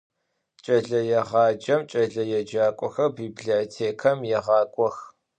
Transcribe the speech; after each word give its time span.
Ç'eleêğacem 0.63 1.81
ç'eleêcak'oxer 1.89 3.09
bibliotêkam 3.17 4.19
yêğak'ox. 4.29 4.95